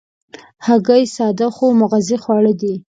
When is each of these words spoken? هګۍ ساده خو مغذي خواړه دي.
هګۍ 0.65 1.03
ساده 1.15 1.47
خو 1.55 1.65
مغذي 1.79 2.17
خواړه 2.23 2.53
دي. 2.61 2.73